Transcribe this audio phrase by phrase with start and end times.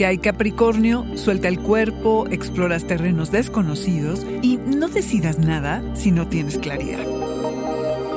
[0.00, 1.04] ¿Qué hay Capricornio?
[1.14, 7.04] Suelta el cuerpo, exploras terrenos desconocidos y no decidas nada si no tienes claridad.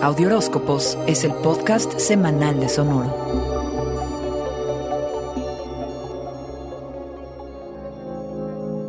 [0.01, 3.13] Audioróscopos es el podcast semanal de Sonoro.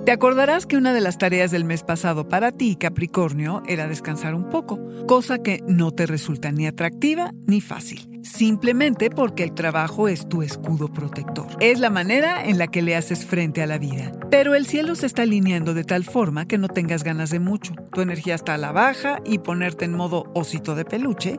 [0.05, 4.37] Te acordarás que una de las tareas del mes pasado para ti, Capricornio, era descansar
[4.37, 10.09] un poco, cosa que no te resulta ni atractiva ni fácil, simplemente porque el trabajo
[10.09, 11.47] es tu escudo protector.
[11.61, 14.13] Es la manera en la que le haces frente a la vida.
[14.31, 17.75] Pero el cielo se está alineando de tal forma que no tengas ganas de mucho.
[17.93, 21.39] Tu energía está a la baja y ponerte en modo osito de peluche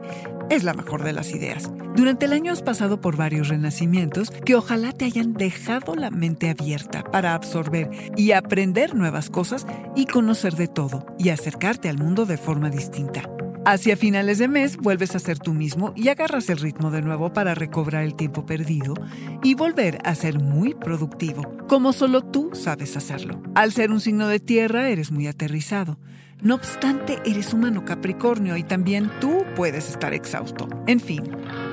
[0.49, 1.69] es la mejor de las ideas.
[1.95, 6.49] Durante el año has pasado por varios renacimientos que ojalá te hayan dejado la mente
[6.49, 9.65] abierta para absorber y aprender nuevas cosas
[9.95, 13.34] y conocer de todo y acercarte al mundo de forma distinta.
[13.67, 17.33] Hacia finales de mes vuelves a ser tú mismo y agarras el ritmo de nuevo
[17.33, 18.93] para recobrar el tiempo perdido
[19.41, 23.41] y volver a ser muy productivo, como solo tú sabes hacerlo.
[23.55, 25.97] Al ser un signo de tierra eres muy aterrizado.
[26.43, 30.67] No obstante, eres humano Capricornio y también tú puedes estar exhausto.
[30.85, 31.23] En fin,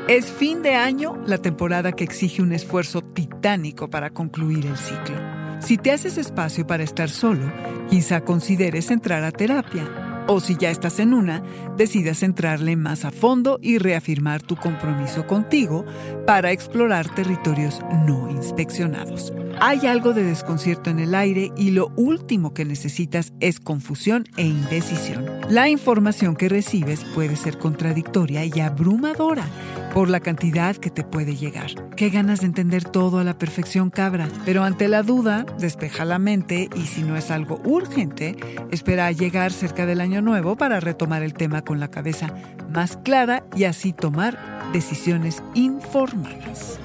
[0.08, 5.16] es fin de año, la temporada que exige un esfuerzo titánico para concluir el ciclo.
[5.60, 7.52] Si te haces espacio para estar solo,
[7.90, 11.42] quizá consideres entrar a terapia o si ya estás en una,
[11.76, 15.84] decidas entrarle más a fondo y reafirmar tu compromiso contigo
[16.26, 19.32] para explorar territorios no inspeccionados.
[19.60, 24.44] Hay algo de desconcierto en el aire y lo último que necesitas es confusión e
[24.44, 25.26] indecisión.
[25.48, 29.46] La información que recibes puede ser contradictoria y abrumadora
[29.92, 31.70] por la cantidad que te puede llegar.
[31.96, 34.28] Qué ganas de entender todo a la perfección, cabra.
[34.44, 38.36] Pero ante la duda, despeja la mente y si no es algo urgente,
[38.70, 42.32] espera a llegar cerca del año nuevo para retomar el tema con la cabeza
[42.70, 44.38] más clara y así tomar
[44.72, 46.78] decisiones informadas.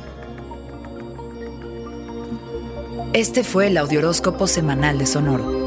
[3.13, 5.66] Este fue el Audioróscopo Semanal de Sonoro.